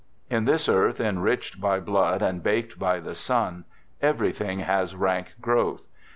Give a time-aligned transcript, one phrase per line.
[0.31, 3.65] In this earth enriched by blood and baked by the sun,
[4.01, 5.85] everything has rank growth.